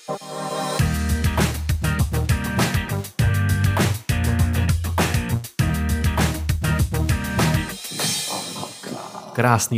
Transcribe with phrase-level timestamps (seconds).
[0.00, 0.16] Krásný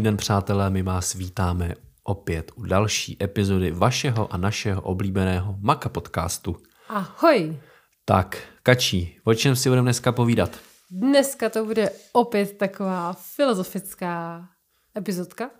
[0.03, 1.75] den, přátelé, my vás vítáme
[2.05, 6.57] opět u další epizody vašeho a našeho oblíbeného Maka podcastu.
[6.89, 7.61] Ahoj!
[8.05, 10.59] Tak, Kačí, o čem si budeme dneska povídat?
[10.91, 14.49] Dneska to bude opět taková filozofická
[14.97, 15.51] epizodka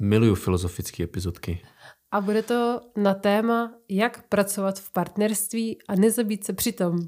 [0.00, 1.60] Miluju filozofické epizodky.
[2.14, 6.98] A bude to na téma, jak pracovat v partnerství a nezabít se přitom.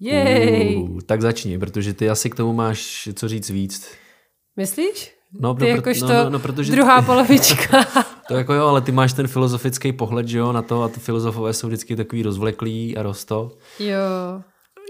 [0.00, 0.76] Jej!
[0.76, 3.90] Uh, tak začni, protože ty asi k tomu máš co říct víc.
[4.56, 5.14] Myslíš?
[5.40, 7.84] No, Ty no, jakožto no, no, no, protože druhá polovička.
[8.28, 11.00] to jako jo, ale ty máš ten filozofický pohled, že jo, na to a ty
[11.00, 13.50] filozofové jsou vždycky takový rozvleklí a rosto.
[13.78, 14.42] jo.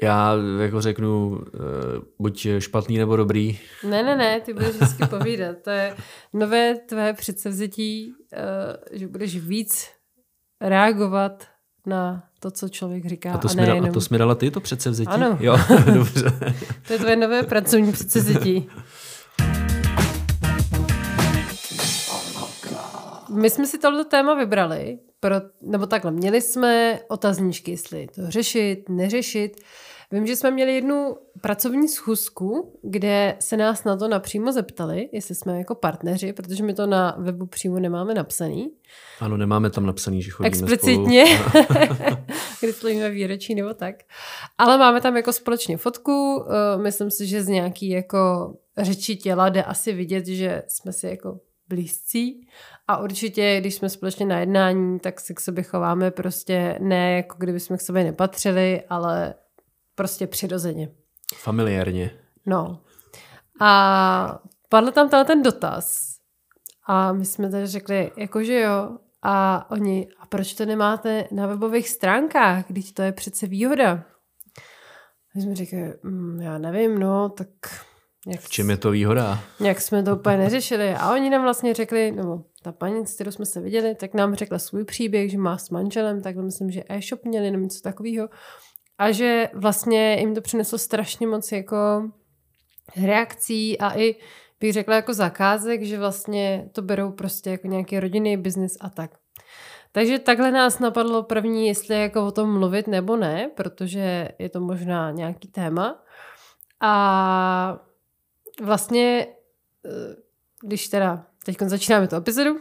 [0.02, 1.38] Já jako řeknu, uh,
[2.18, 3.58] buď špatný nebo dobrý.
[3.88, 5.56] Ne, ne, ne, ty budeš vždycky povídat.
[5.62, 5.96] To je
[6.32, 9.90] nové tvé předsevzetí, uh, že budeš víc
[10.60, 11.46] reagovat
[11.86, 13.32] na to, co člověk říká.
[13.32, 13.90] A to, a jsi dala, nejenom.
[13.90, 15.10] a to jsi mi dala ty, to předsevzetí?
[15.10, 15.38] Ano.
[15.40, 15.56] Jo,
[15.94, 16.30] dobře.
[16.86, 18.68] To je tvoje nové pracovní předsevzetí.
[23.30, 28.88] My jsme si tohle téma vybrali, pro, nebo takhle, měli jsme otazníčky, jestli to řešit,
[28.88, 29.56] neřešit.
[30.12, 35.34] Vím, že jsme měli jednu pracovní schůzku, kde se nás na to napřímo zeptali, jestli
[35.34, 38.70] jsme jako partneři, protože my to na webu přímo nemáme napsaný.
[39.20, 42.16] Ano, nemáme tam napsaný, že chodíme Explicitně, spolu.
[42.60, 43.94] kdy slavíme výročí nebo tak.
[44.58, 49.48] Ale máme tam jako společně fotku, eh, myslím si, že z nějaký jako řeči těla
[49.48, 52.46] jde asi vidět, že jsme si jako blízcí
[52.88, 57.36] a určitě, když jsme společně na jednání, tak se k sobě chováme prostě ne jako
[57.38, 59.34] kdyby jsme k sobě nepatřili, ale
[59.94, 60.88] prostě přirozeně.
[61.36, 62.10] Familiárně.
[62.46, 62.80] No.
[63.60, 66.14] A padl tam tenhle ten dotaz.
[66.86, 68.98] A my jsme tady řekli, jakože jo.
[69.22, 74.02] A oni, a proč to nemáte na webových stránkách, když to je přece výhoda?
[75.34, 77.48] My jsme řekli, mm, já nevím, no, tak
[78.26, 79.40] jak, V čem je to výhoda?
[79.60, 80.94] jak jsme to úplně neřešili.
[80.94, 84.34] A oni nám vlastně řekli, nebo ta paní, s kterou jsme se viděli, tak nám
[84.34, 88.28] řekla svůj příběh, že má s manželem, tak myslím, že e-shop měli nebo něco takového.
[88.98, 91.76] A že vlastně jim to přineslo strašně moc jako
[93.02, 94.16] reakcí a i
[94.60, 99.10] bych řekla jako zakázek, že vlastně to berou prostě jako nějaký rodinný biznis a tak.
[99.92, 104.60] Takže takhle nás napadlo první, jestli jako o tom mluvit nebo ne, protože je to
[104.60, 106.02] možná nějaký téma.
[106.80, 107.80] A
[108.62, 109.26] vlastně,
[109.86, 110.16] eh,
[110.62, 112.56] když teda teď začínáme tu epizodu,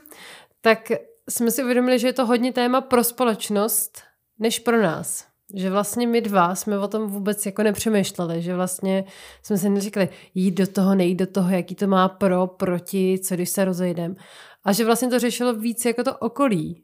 [0.62, 0.92] tak
[1.30, 4.02] jsme si uvědomili, že je to hodně téma pro společnost,
[4.40, 5.26] než pro nás.
[5.56, 9.04] Že vlastně my dva jsme o tom vůbec jako nepřemýšleli, že vlastně
[9.44, 13.36] jsme si neřekli jít do toho, nejít do toho, jaký to má pro, proti, co
[13.36, 14.16] když se rozejdem.
[14.64, 16.84] A že vlastně to řešilo víc jako to okolí.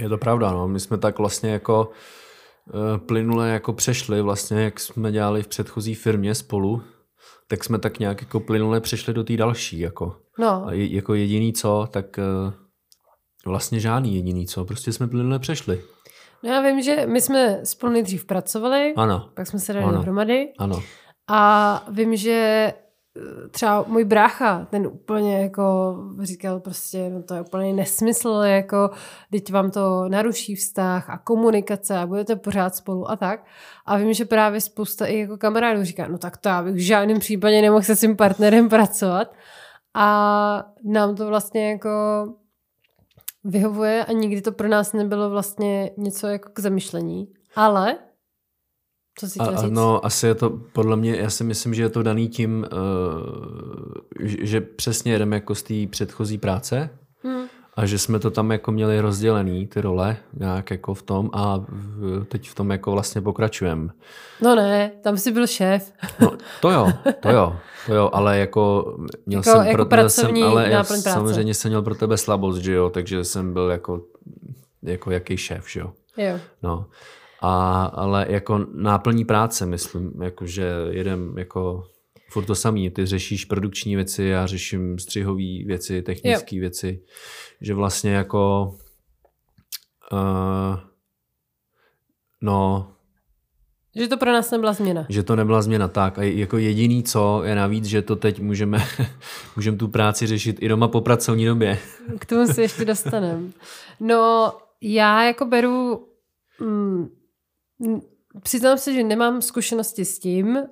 [0.00, 0.68] Je to pravda, no.
[0.68, 1.90] My jsme tak vlastně jako
[2.74, 6.82] uh, plynule jako přešli vlastně, jak jsme dělali v předchozí firmě spolu,
[7.52, 10.16] tak jsme tak nějak jako plynule přešli do té další, jako.
[10.38, 12.52] No, A je, jako jediný co, tak uh,
[13.46, 15.82] vlastně žádný jediný co, prostě jsme plynule přešli.
[16.42, 19.94] no já vím, že my jsme spolu nejdřív pracovali, Ano, pak jsme se dali Ano.
[19.94, 20.82] dohromady ano.
[21.30, 22.74] A vím, že eh,
[23.50, 28.90] třeba můj brácha, ten úplně jako říkal prostě, no to je úplně nesmysl, jako
[29.30, 33.44] teď vám to naruší vztah a komunikace a budete pořád spolu a tak.
[33.86, 36.86] A vím, že právě spousta i jako kamarádů říká, no tak to já bych v
[36.86, 39.34] žádném případě nemohl se svým partnerem pracovat.
[39.94, 41.88] A nám to vlastně jako
[43.44, 47.28] vyhovuje a nikdy to pro nás nebylo vlastně něco jako k zamyšlení.
[47.56, 47.98] Ale,
[49.16, 49.70] co si A, chtěl a říct?
[49.70, 54.26] no, asi je to podle mě, já si myslím, že je to daný tím, uh,
[54.26, 56.90] že přesně jedeme jako z té předchozí práce
[57.24, 57.44] Hmm.
[57.76, 61.58] a že jsme to tam jako měli rozdělený, ty role, nějak jako v tom a
[61.68, 63.88] v, teď v tom jako vlastně pokračujeme.
[64.42, 65.92] No ne, tam jsi byl šéf.
[66.20, 66.88] No, to jo,
[67.20, 67.56] to jo,
[67.86, 68.94] to jo, ale jako
[69.26, 71.02] měl Jako- jsem, jako pro, měl jsem, ale já práce.
[71.10, 74.02] samozřejmě jsem měl pro tebe slabost, že jo, takže jsem byl jako,
[74.82, 75.92] jako jaký šéf, že jo.
[76.16, 76.38] Jo.
[76.62, 76.86] No.
[77.44, 81.84] A, ale jako náplní práce, myslím, jako že jedem jako
[82.30, 82.90] furt to samý.
[82.90, 87.02] Ty řešíš produkční věci, já řeším střihové věci, technické věci.
[87.60, 88.74] Že vlastně jako
[90.12, 90.78] uh,
[92.40, 92.88] no,
[93.96, 95.06] Že to pro nás nebyla změna.
[95.08, 96.18] že to nebyla změna tak.
[96.18, 98.78] A jako jediný co je navíc, že to teď můžeme,
[99.56, 101.78] můžeme tu práci řešit i doma po pracovní době.
[102.18, 103.42] K tomu se ještě dostaneme.
[104.00, 106.06] No, já jako beru...
[106.60, 107.08] Mm,
[108.42, 110.66] přiznám se, že nemám zkušenosti s tím, eh,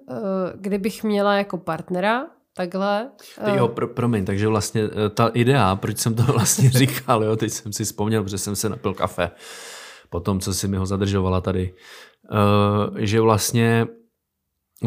[0.55, 2.27] kdybych měla jako partnera
[2.57, 3.11] takhle.
[3.39, 7.37] Eh, jo, pro, promiň, takže vlastně eh, ta idea, proč jsem to vlastně říkal, jo,
[7.37, 9.31] teď jsem si vzpomněl, protože jsem se napil kafe.
[10.11, 11.75] po tom, co si mi ho zadržovala tady,
[12.99, 13.87] že vlastně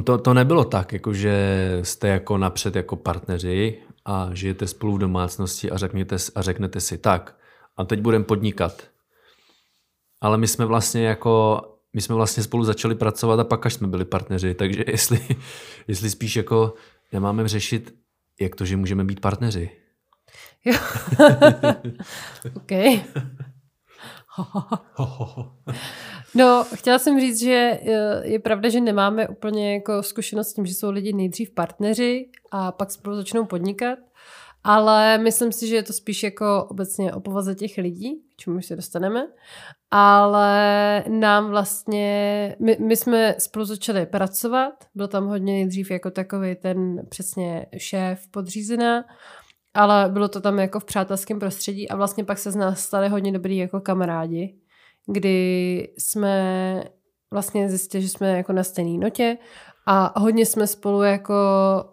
[0.04, 5.00] to, to nebylo tak, jako že jste jako napřed jako partneři a žijete spolu v
[5.00, 7.36] domácnosti a řeknete, a řeknete si tak
[7.78, 8.84] a teď budeme podnikat.
[10.22, 11.62] Ale my jsme vlastně jako
[11.94, 15.20] my jsme vlastně spolu začali pracovat a pak až jsme byli partneři, takže jestli,
[15.88, 16.74] jestli spíš jako
[17.14, 17.96] nemáme řešit,
[18.42, 19.72] jak to, že můžeme být partneři.
[20.66, 20.78] Jo.
[22.56, 22.72] OK.
[26.36, 30.66] No, chtěla jsem říct, že eh, je pravda, že nemáme úplně jako zkušenost s tím,
[30.66, 34.00] že jsou lidi nejdřív partneři a pak spolu začnou podnikat,
[34.64, 38.76] ale myslím si, že je to spíš jako obecně o povaze těch lidí, čemu se
[38.76, 39.28] dostaneme,
[39.92, 46.56] ale nám vlastně, my, my jsme spolu začali pracovat, byl tam hodně nejdřív jako takový
[46.56, 49.06] ten přesně šéf podřízená,
[49.74, 53.10] ale bylo to tam jako v přátelském prostředí a vlastně pak se z nás stali
[53.10, 54.56] hodně dobrý jako kamarádi,
[55.06, 56.84] kdy jsme
[57.32, 59.38] vlastně zjistili, že jsme jako na stejné notě
[59.86, 61.34] a hodně jsme spolu jako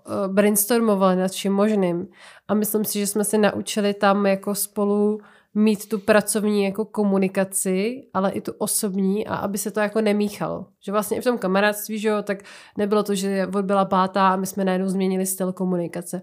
[0.07, 2.09] eh, brainstormovali nad čím možným.
[2.49, 5.21] A myslím si, že jsme se naučili tam jako spolu
[5.55, 10.67] mít tu pracovní jako komunikaci, ale i tu osobní a aby se to jako nemíchalo.
[10.85, 12.43] Že vlastně i v tom kamarádství, že jo, tak
[12.79, 16.23] nebylo to, že byla pátá a my jsme najednou změnili styl komunikace.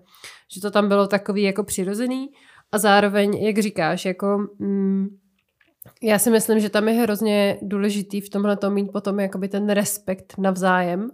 [0.54, 2.28] Že to tam bylo takový jako přirozený
[2.72, 5.08] a zároveň, jak říkáš, jako mm,
[6.02, 9.70] já si myslím, že tam je hrozně důležitý v tomhle to mít potom jakoby ten
[9.70, 11.10] respekt navzájem.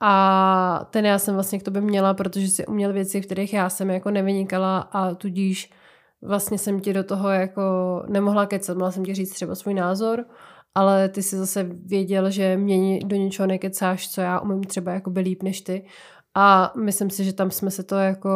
[0.00, 3.70] A ten já jsem vlastně k tobě měla, protože si uměl věci, v kterých já
[3.70, 5.70] jsem jako nevynikala a tudíž
[6.22, 7.62] vlastně jsem ti do toho jako
[8.08, 10.24] nemohla kecat, mohla jsem ti říct třeba svůj názor,
[10.74, 15.10] ale ty si zase věděl, že mě do něčeho nekecáš, co já umím třeba jako
[15.10, 15.86] by líp než ty.
[16.34, 18.30] A myslím si, že tam jsme se to jako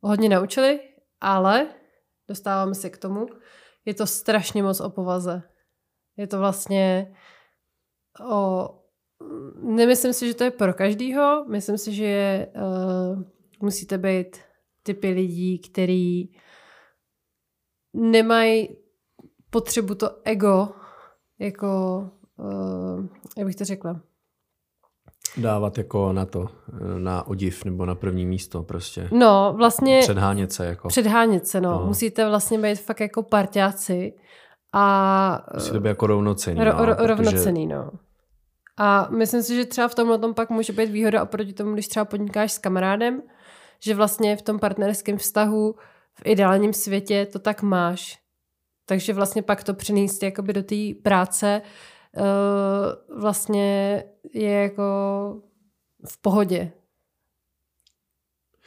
[0.00, 0.80] hodně naučili,
[1.20, 1.66] ale
[2.28, 3.26] dostáváme se k tomu,
[3.84, 5.42] je to strašně moc o povaze.
[6.16, 7.14] Je to vlastně
[8.30, 8.68] o...
[9.62, 11.44] Nemyslím si, že to je pro každýho.
[11.48, 13.22] Myslím si, že uh,
[13.60, 14.36] musíte být
[14.82, 16.28] typy lidí, který
[17.98, 18.76] nemají
[19.50, 20.68] potřebu to ego
[21.38, 22.02] jako,
[22.36, 23.06] uh,
[23.36, 24.00] jak bych to řekla,
[25.36, 26.48] Dávat jako na to,
[26.98, 29.08] na odiv nebo na první místo prostě.
[29.12, 30.00] No, vlastně...
[30.00, 30.88] Předhánět se jako.
[30.88, 31.70] Předhánět se, no.
[31.70, 31.86] no.
[31.86, 34.12] Musíte vlastně být fakt jako parťáci
[34.72, 35.46] a...
[35.54, 36.64] Musíte být jako rovnocený.
[36.64, 37.06] Ro, no, ro, protože...
[37.06, 37.90] Rovnocený, no.
[38.76, 41.88] A myslím si, že třeba v tomhle tom pak může být výhoda oproti tomu, když
[41.88, 43.22] třeba podnikáš s kamarádem,
[43.80, 45.74] že vlastně v tom partnerském vztahu
[46.18, 48.18] v ideálním světě to tak máš.
[48.86, 51.62] Takže vlastně pak to přenést jakoby do té práce
[52.16, 54.04] uh, vlastně
[54.34, 54.82] je jako
[56.08, 56.72] v pohodě.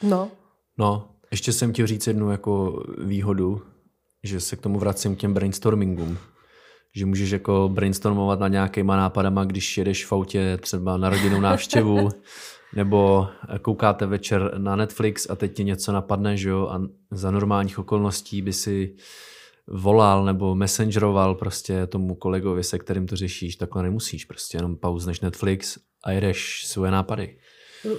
[0.03, 0.31] No.
[0.77, 3.61] No, ještě jsem chtěl říct jednu jako výhodu,
[4.23, 6.17] že se k tomu vracím k těm brainstormingům.
[6.95, 12.09] Že můžeš jako brainstormovat na nějakýma nápadama, když jedeš v autě třeba na rodinnou návštěvu,
[12.75, 13.27] nebo
[13.61, 16.81] koukáte večer na Netflix a teď ti něco napadne, že jo, a
[17.11, 18.95] za normálních okolností by si
[19.67, 25.21] volal nebo messengeroval prostě tomu kolegovi, se kterým to řešíš, takhle nemusíš, prostě jenom pauzneš
[25.21, 27.37] Netflix a jedeš svoje nápady.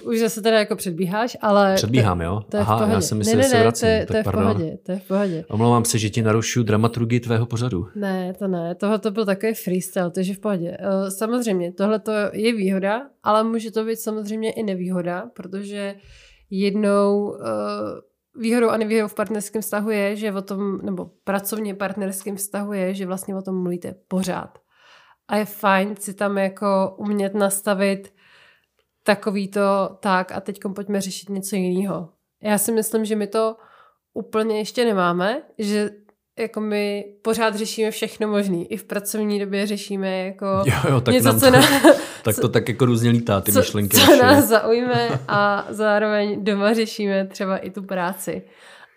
[0.02, 1.74] Už zase teda jako předbíháš, ale...
[1.74, 2.42] Předbíhám, jo?
[2.48, 3.86] To je Aha, já jsem myslel, ne, ne, že se vracím.
[3.86, 5.44] To je, to je v pohodě, to je v pohodě.
[5.48, 7.88] Omlouvám se, že ti narušuju dramaturgii tvého pořadu.
[7.94, 10.76] Ne, to ne, tohle to byl takový freestyle, takže v pohodě.
[10.80, 15.94] Eh, samozřejmě, tohle to je výhoda, ale může to být samozřejmě i nevýhoda, protože
[16.50, 17.48] jednou eh,
[18.40, 22.94] výhodou a nevýhodou v partnerském vztahu je, že o tom, nebo pracovně partnerském vztahu je,
[22.94, 24.58] že vlastně o tom mluvíte pořád.
[25.28, 28.12] A je fajn si tam jako umět nastavit
[29.02, 32.08] takový to tak a teď pojďme řešit něco jiného.
[32.42, 33.56] Já si myslím, že my to
[34.14, 35.90] úplně ještě nemáme, že
[36.38, 38.56] jako my pořád řešíme všechno možné.
[38.56, 41.60] I v pracovní době řešíme jako jo, jo, tak něco, co to, na,
[42.24, 43.96] Tak to tak jako různě lítá, ty co, myšlenky.
[43.96, 44.22] Co naše.
[44.22, 48.42] nás zaujme a zároveň doma řešíme třeba i tu práci.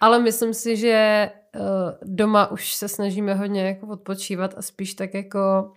[0.02, 1.60] Ale myslím si, že eh,
[2.04, 5.72] doma už se snažíme hodně jako odpočívat a spíš tak jako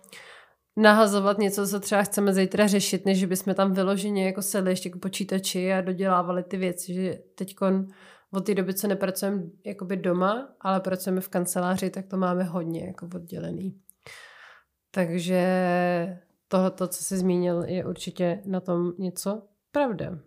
[0.81, 4.99] nahazovat něco, co třeba chceme zítra řešit, než bychom tam vyloženě jako sedli ještě k
[4.99, 7.55] počítači a dodělávali ty věci, že teď
[8.31, 12.85] od té doby, co nepracujeme jakoby doma, ale pracujeme v kanceláři, tak to máme hodně
[12.85, 13.81] jako oddělený.
[14.91, 15.43] Takže
[16.47, 20.19] tohoto, co jsi zmínil, je určitě na tom něco pravda.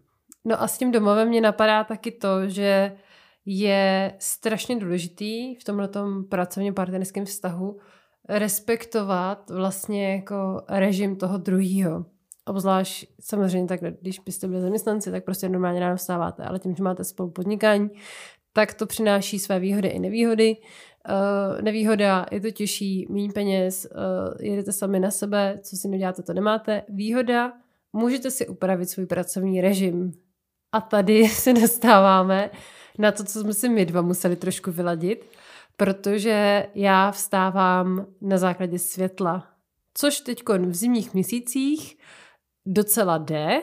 [0.44, 2.96] No a s tím domovem mě napadá taky to, že
[3.44, 5.88] je strašně důležitý v tomhle
[6.28, 7.80] pracovně partnerském vztahu
[8.28, 12.04] respektovat vlastně jako režim toho druhého.
[12.46, 16.82] Obzvlášť samozřejmě tak, když byste byli zaměstnanci, tak prostě normálně ráno vstáváte, ale tím, že
[16.82, 17.90] máte spolu podnikání,
[18.52, 20.56] tak to přináší své výhody i nevýhody.
[21.08, 26.22] Uh, nevýhoda, je to těžší, méně peněz, uh, jedete sami na sebe, co si neděláte,
[26.22, 26.82] to nemáte.
[26.88, 27.52] Výhoda,
[27.92, 30.12] můžete si upravit svůj pracovní režim.
[30.72, 32.50] A tady se dostáváme
[32.98, 35.26] na to, co jsme si my dva museli trošku vyladit,
[35.76, 39.46] protože já vstávám na základě světla,
[39.94, 41.98] což teď v zimních měsících
[42.66, 43.62] docela jde.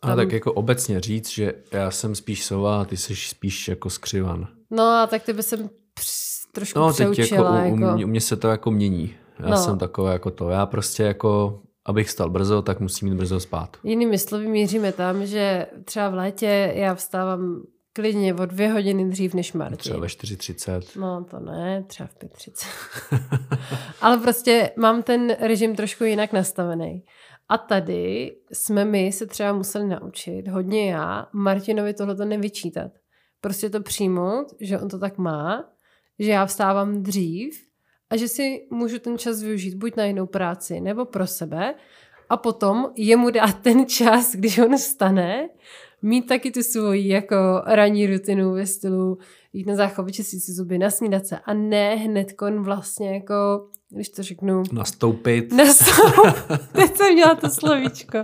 [0.00, 0.10] Tam...
[0.10, 3.90] A tak jako obecně říct, že já jsem spíš sova a ty jsi spíš jako
[3.90, 4.48] skřivan.
[4.70, 5.70] No a tak ty by jsem
[6.52, 8.04] trošku no, teď jako, u, jako...
[8.04, 9.14] U, mě se to jako mění.
[9.38, 9.56] Já no.
[9.56, 10.50] jsem takový jako to.
[10.50, 13.76] Já prostě jako abych stal brzo, tak musím mít brzo spát.
[13.84, 17.62] Jinými slovy míříme tam, že třeba v létě já vstávám
[18.00, 19.76] klidně o dvě hodiny dřív než Martin.
[19.76, 21.00] Třeba ve 4.30.
[21.00, 22.66] No to ne, třeba v 5.30.
[24.00, 27.04] Ale prostě mám ten režim trošku jinak nastavený.
[27.48, 32.92] A tady jsme my se třeba museli naučit, hodně já, Martinovi tohleto nevyčítat.
[33.40, 35.64] Prostě to přijmout, že on to tak má,
[36.18, 37.60] že já vstávám dřív
[38.10, 41.74] a že si můžu ten čas využít buď na jinou práci nebo pro sebe
[42.28, 45.48] a potom jemu dát ten čas, když on stane,
[46.02, 49.18] mít taky tu svoji jako ranní rutinu ve stylu
[49.52, 54.08] jít na záchod, čistit si zuby, nasnídat se a ne hned kon vlastně jako, když
[54.08, 54.62] to řeknu...
[54.72, 55.52] Nastoupit.
[55.52, 56.34] Nastoupit.
[56.72, 58.18] Teď jsem měla to slovíčko.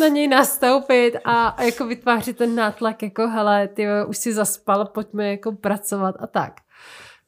[0.00, 5.30] Na něj nastoupit a jako vytvářet ten nátlak, jako hele, ty už si zaspal, pojďme
[5.30, 6.52] jako pracovat a tak.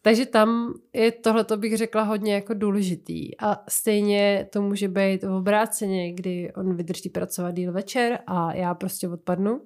[0.03, 3.41] Takže tam je tohle, to bych řekla, hodně jako důležitý.
[3.41, 8.75] A stejně to může být v obráceně, kdy on vydrží pracovat díl večer a já
[8.75, 9.61] prostě odpadnu.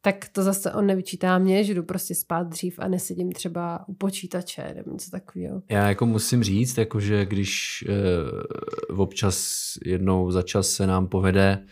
[0.00, 3.94] Tak to zase on nevyčítá mě, že jdu prostě spát dřív a nesedím třeba u
[3.94, 5.62] počítače nebo něco takového.
[5.70, 11.66] Já jako musím říct, jako že když e, občas jednou za čas se nám povede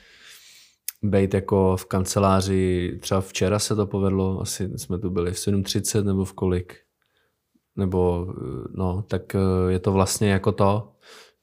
[1.02, 6.04] být jako v kanceláři, třeba včera se to povedlo, asi jsme tu byli v 7.30
[6.04, 6.76] nebo v kolik,
[7.76, 8.26] nebo
[8.74, 9.38] no, tak eh,
[9.72, 10.92] je to vlastně jako to,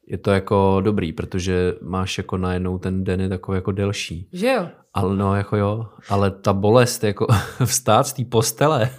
[0.07, 4.29] je to jako dobrý, protože máš jako najednou ten den je takový jako delší.
[4.33, 4.67] Že jo?
[4.93, 7.27] Ale no, jako jo, ale ta bolest, jako
[7.65, 8.89] vstát z té postele,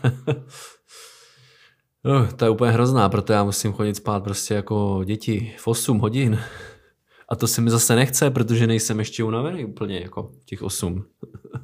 [2.04, 5.98] no, to je úplně hrozná, proto já musím chodit spát prostě jako děti v 8
[5.98, 6.40] hodin.
[7.28, 11.04] A to se mi zase nechce, protože nejsem ještě unavený úplně jako těch 8.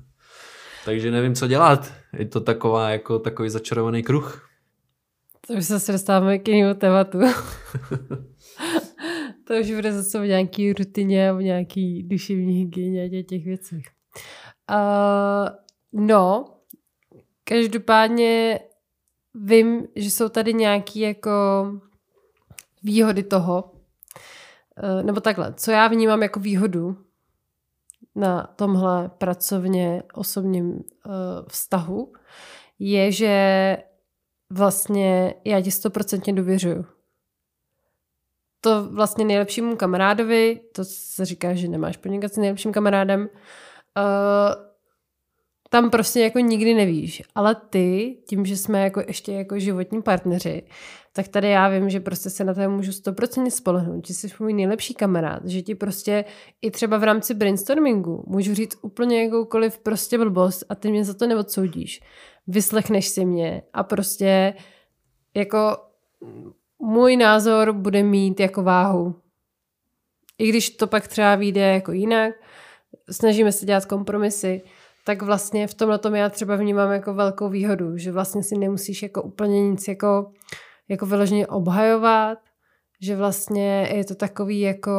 [0.85, 1.92] Takže nevím, co dělat.
[2.18, 4.49] Je to taková, jako takový začarovaný kruh.
[5.47, 7.18] To už se dostáváme k jinému tématu.
[9.50, 13.85] To už bude zase o nějaký rutině, o nějaký duševní hygieně a těch věcech.
[14.71, 15.49] Uh,
[15.92, 16.45] no,
[17.45, 18.61] každopádně
[19.35, 21.30] vím, že jsou tady nějaké jako
[22.83, 23.73] výhody toho,
[24.83, 26.97] uh, nebo takhle, co já vnímám jako výhodu
[28.14, 30.83] na tomhle pracovně osobním uh,
[31.49, 32.12] vztahu,
[32.78, 33.76] je, že
[34.50, 37.00] vlastně já ti stoprocentně důvěřuju.
[38.61, 44.71] To vlastně nejlepšímu kamarádovi, to se říká, že nemáš podnikat s nejlepším kamarádem, uh,
[45.69, 47.23] tam prostě jako nikdy nevíš.
[47.35, 50.62] Ale ty, tím, že jsme jako ještě jako životní partneři,
[51.12, 54.52] tak tady já vím, že prostě se na to můžu stoprocentně spolehnout, že jsi můj
[54.52, 56.25] nejlepší kamarád, že ti prostě
[56.62, 61.14] i třeba v rámci brainstormingu můžu říct úplně jakoukoliv prostě blbost a ty mě za
[61.14, 62.00] to neodsoudíš
[62.47, 64.55] vyslechneš si mě a prostě
[65.35, 65.76] jako
[66.80, 69.14] můj názor bude mít jako váhu.
[70.38, 72.34] I když to pak třeba vyjde jako jinak,
[73.10, 74.62] snažíme se dělat kompromisy,
[75.04, 79.02] tak vlastně v tomhle tom já třeba vnímám jako velkou výhodu, že vlastně si nemusíš
[79.02, 80.32] jako úplně nic jako,
[80.88, 82.38] jako vyloženě obhajovat,
[83.02, 84.92] že vlastně je to takový jako,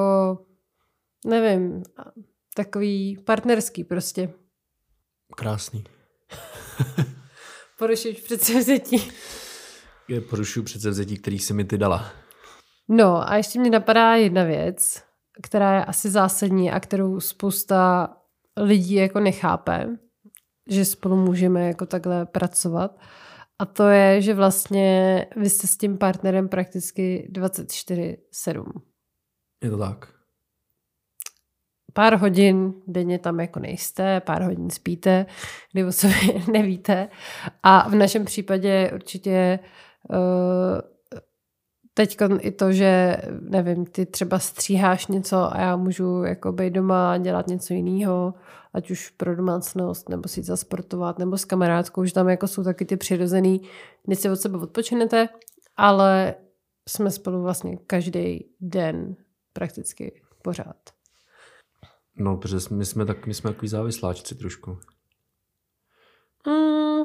[1.25, 1.83] nevím,
[2.55, 4.33] takový partnerský prostě.
[5.35, 5.83] Krásný.
[7.77, 9.11] Porušuješ předsevzetí.
[10.07, 12.11] Je porušuju předsevzetí, který si mi ty dala.
[12.87, 15.03] No a ještě mě napadá jedna věc,
[15.43, 18.09] která je asi zásadní a kterou spousta
[18.57, 19.97] lidí jako nechápe,
[20.69, 22.99] že spolu můžeme jako takhle pracovat.
[23.59, 28.63] A to je, že vlastně vy jste s tím partnerem prakticky 24-7.
[29.63, 30.21] Je to tak
[31.93, 35.25] pár hodin denně tam jako nejste, pár hodin spíte,
[35.71, 36.17] kdy o sobě
[36.51, 37.09] nevíte.
[37.63, 39.67] A v našem případě určitě uh,
[41.93, 47.13] teď i to, že nevím, ty třeba stříháš něco a já můžu jako být doma
[47.13, 48.33] a dělat něco jiného,
[48.73, 52.85] ať už pro domácnost, nebo si zasportovat, nebo s kamarádkou, že tam jako jsou taky
[52.85, 53.61] ty přirozený,
[54.07, 55.29] než si od sebe odpočinete,
[55.77, 56.35] ale
[56.89, 59.15] jsme spolu vlastně každý den
[59.53, 60.89] prakticky pořád.
[62.15, 64.77] No, protože my jsme, tak, my jsme takový závisláčci trošku.
[66.47, 67.03] Mm,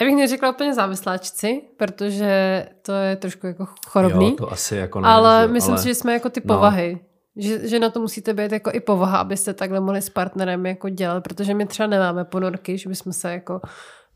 [0.00, 4.30] Já bych neřekla úplně závisláčci, protože to je trošku jako chorobný.
[4.30, 6.54] Jo, to asi jako ne, ale že- myslím ale- si, že jsme jako ty no.
[6.54, 7.00] povahy.
[7.36, 10.88] Že, že na to musíte být jako i povaha, abyste takhle mohli s partnerem jako
[10.88, 13.60] dělat, protože my třeba nemáme ponorky, že bychom se jako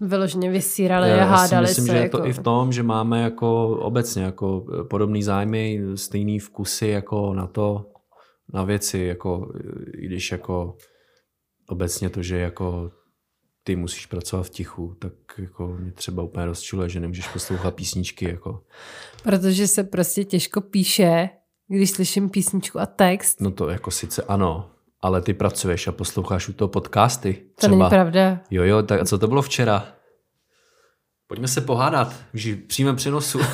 [0.00, 1.92] vyloženě vysírali a Já si hádali myslím, se.
[1.92, 2.18] že je jako...
[2.18, 7.46] to i v tom, že máme jako obecně jako podobný zájmy, stejný vkusy jako na
[7.46, 7.86] to,
[8.54, 9.52] na věci, jako
[9.98, 10.76] i když jako
[11.68, 12.90] obecně to, že jako
[13.64, 18.24] ty musíš pracovat v tichu, tak jako mě třeba úplně rozčiluje, že nemůžeš poslouchat písničky,
[18.28, 18.62] jako.
[19.22, 21.28] Protože se prostě těžko píše,
[21.68, 23.40] když slyším písničku a text.
[23.40, 27.34] No to jako sice ano, ale ty pracuješ a posloucháš u toho podcasty.
[27.34, 27.76] to Třeba.
[27.76, 28.40] není pravda.
[28.50, 29.86] Jo, jo, tak a co to bylo včera?
[31.26, 33.38] Pojďme se pohádat v přímém přenosu.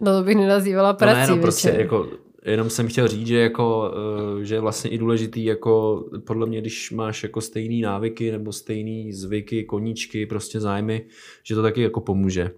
[0.00, 1.20] No to bych nenazývala To prací.
[1.20, 2.06] ne, no prostě jako,
[2.44, 3.94] jenom jsem chtěl říct, že jako,
[4.40, 8.52] eh, že je vlastně i důležitý, jako podle mě, když máš jako stejný návyky nebo
[8.52, 11.06] stejný zvyky, koníčky, prostě zájmy,
[11.42, 12.50] že to taky jako pomůže.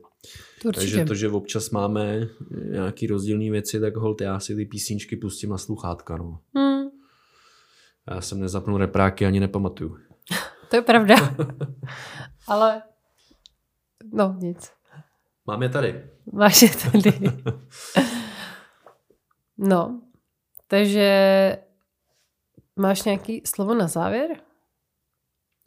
[0.62, 0.86] To určitě.
[0.86, 2.28] Takže to, že občas máme
[2.70, 6.38] nějaký rozdílné věci, tak hold, já si ty písničky pustím na sluchátka, no.
[6.56, 6.88] Hmm,
[8.10, 9.96] Já jsem nezapnul repráky, ani nepamatuju.
[10.70, 11.36] to je pravda.
[12.48, 12.82] Ale
[14.12, 14.70] no nic.
[15.46, 16.04] Mám je tady.
[16.32, 17.12] Máš je tady.
[19.62, 20.00] No,
[20.68, 21.58] takže
[22.76, 24.28] máš nějaký slovo na závěr?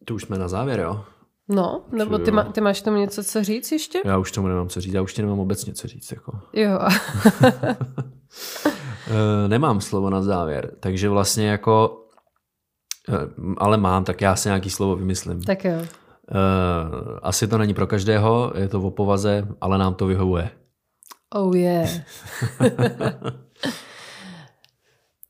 [0.06, 1.06] To už jsme na závěr, jo?
[1.50, 4.02] No, nebo ty, má, ty máš tomu něco co říct ještě?
[4.06, 6.40] Já už tomu nemám co říct, já už tě nemám obecně co říct, jako.
[6.54, 6.80] Jo.
[9.08, 12.06] Eh, nemám slovo na závěr, takže vlastně jako,
[13.10, 13.14] eh,
[13.58, 15.42] ale mám, tak já si nějaký slovo vymyslím.
[15.44, 15.80] tak jo.
[15.82, 15.86] Eh,
[17.22, 20.50] Asi to není pro každého, je to o povaze, ale nám to vyhovuje.
[21.36, 21.90] Oh yeah.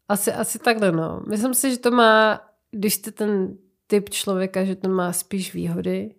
[0.09, 1.21] asi, asi takhle, no.
[1.27, 3.57] Myslím si, že to má, když jste ten
[3.87, 6.15] typ člověka, že to má spíš výhody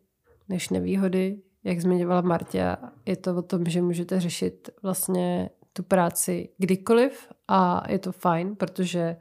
[0.49, 1.39] než nevýhody.
[1.65, 7.83] Jak zmiňovala Marta, je to o tom, že můžete řešit vlastně tu práci kdykoliv a
[7.89, 9.17] je to fajn, protože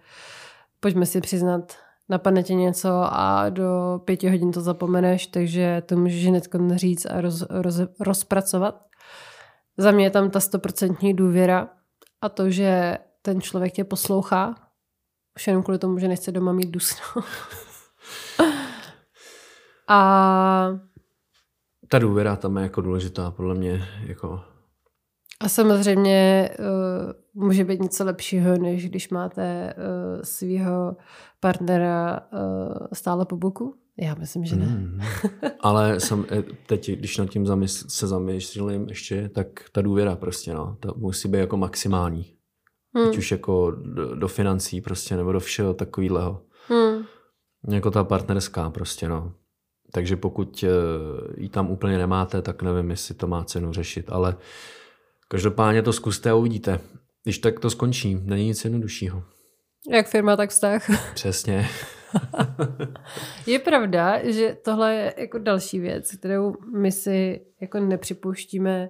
[0.80, 1.73] pojďme si přiznat,
[2.10, 7.21] napadne tě něco a do pěti hodin to zapomeneš, takže to můžeš hned říct a
[7.21, 8.86] roz, roz, rozpracovat.
[9.78, 11.70] Za mě je tam ta stoprocentní důvěra
[12.22, 14.56] a to, že ten člověk tě poslouchá,
[15.36, 17.06] už jenom kvůli tomu, že nechce doma mít dusno.
[19.88, 20.80] a,
[21.88, 24.56] Ta důvěra tam je jako důležitá, podle mě, jako
[25.40, 30.96] a samozřejmě uh, může být něco lepšího, než když máte uh, svého
[31.40, 33.76] partnera uh, stále po boku.
[33.97, 34.65] Já myslím, že ne.
[34.65, 35.01] Mm.
[35.60, 40.53] Ale sam, eh, teď, když nad tím zamysl, se zamýšlím ještě, tak ta důvěra prostě,
[40.53, 42.36] no, ta musí být jako maximální.
[42.95, 43.10] Hmm.
[43.10, 46.41] Ať už jako do, do financí prostě, nebo do všeho takového.
[46.67, 47.05] Hmm.
[47.69, 49.34] Jako ta partnerská prostě, no.
[49.91, 50.69] Takže pokud eh,
[51.41, 54.36] ji tam úplně nemáte, tak nevím, jestli to má cenu řešit, ale
[55.27, 56.79] každopádně to zkuste a uvidíte.
[57.23, 59.23] Když tak to skončí, není nic jednoduššího.
[59.89, 61.13] Jak firma, tak vztah.
[61.13, 61.69] Přesně.
[63.47, 68.89] Je pravda, že tohle je jako další věc, kterou my si jako nepřipouštíme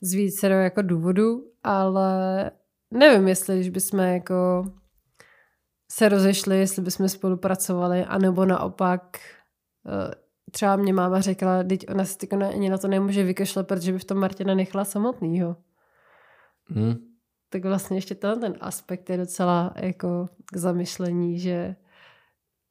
[0.00, 2.50] z vícero jako důvodů, ale
[2.90, 4.64] nevím, jestli když bychom jako
[5.92, 9.18] se rozešli, jestli bychom spolupracovali, anebo naopak
[9.86, 10.14] eh,
[10.50, 14.04] třeba mě máma řekla, teď ona si ani na to nemůže vykašlat, protože by v
[14.04, 15.56] tom Martina nechala samotnýho.
[16.70, 16.94] Hm.
[17.48, 21.76] Tak vlastně ještě ten, ten aspekt je docela jako k zamyšlení, že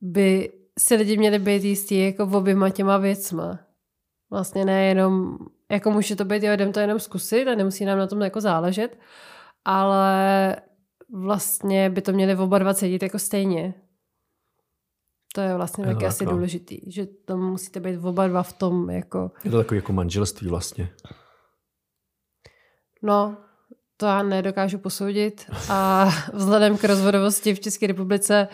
[0.01, 3.59] by si lidi měli být jistí jako v oběma těma věcma.
[4.29, 5.37] Vlastně nejenom,
[5.71, 8.41] jako může to být, jo, jdem to jenom zkusit a nemusí nám na tom jako
[8.41, 8.99] záležet,
[9.65, 10.55] ale
[11.13, 13.73] vlastně by to měli oba dva cítit jako stejně.
[15.35, 16.31] To je vlastně taky tak asi no.
[16.31, 20.47] důležitý, že to musíte být oba dva v tom jako Je to takový jako manželství
[20.47, 20.89] vlastně.
[23.01, 23.37] No,
[23.97, 28.47] to já nedokážu posoudit a vzhledem k rozvodovosti v České republice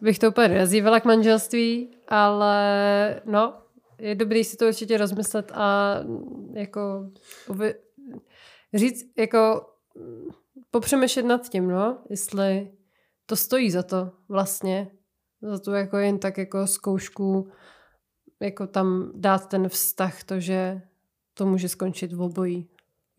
[0.00, 3.54] bych to úplně nenazývala k manželství, ale no,
[3.98, 5.96] je dobrý si to určitě rozmyslet a
[6.52, 7.10] jako
[8.74, 9.66] říct, jako
[10.70, 12.72] popřemýšlet nad tím, no, jestli
[13.26, 14.90] to stojí za to vlastně,
[15.42, 17.48] za tu jako jen tak jako zkoušku,
[18.40, 20.82] jako tam dát ten vztah, to, že
[21.34, 22.68] to může skončit v obojí.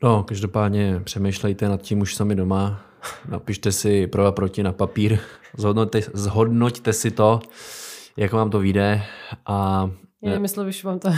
[0.03, 2.81] No, každopádně přemýšlejte nad tím už sami doma.
[3.29, 5.19] Napište si pro a proti na papír.
[5.57, 7.39] Zhodnoťte, zhodnoťte si to,
[8.17, 9.01] jak vám to vyjde.
[9.45, 9.89] A
[10.21, 11.09] Já nemyslel, že vám to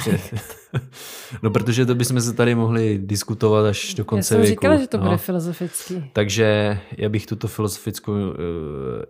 [1.44, 4.50] no, protože to bychom se tady mohli diskutovat až do Já konce jsem věku.
[4.50, 5.04] říkala, že to no.
[5.04, 6.10] bude filozofický.
[6.14, 8.36] Takže já bych tuto filozofickou uh,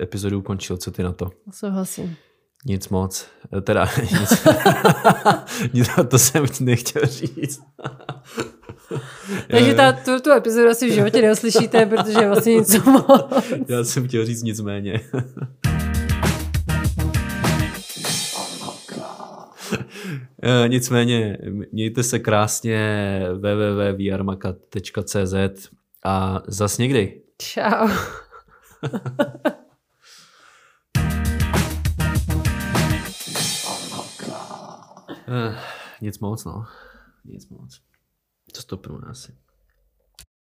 [0.02, 0.78] epizodu ukončil.
[0.78, 1.30] Co ty na to?
[1.52, 2.16] Souhlasím.
[2.66, 3.28] Nic moc.
[3.62, 3.88] Teda
[4.20, 4.48] nic.
[5.74, 7.62] nic to jsem nechtěl říct.
[9.48, 13.34] Takže ta, tu, tu epizodu asi v životě neoslyšíte, protože vlastně nic moc.
[13.68, 15.02] Já jsem chtěl říct nicméně.
[20.44, 21.38] Eh, nicméně,
[21.72, 25.34] mějte se krásně www.vrmaka.cz
[26.04, 27.22] a zas někdy.
[27.38, 27.88] Čau.
[35.28, 35.56] Uh,
[36.02, 36.66] nic moc, no.
[37.26, 37.82] Nic moc.
[38.54, 39.41] To stopnu asi.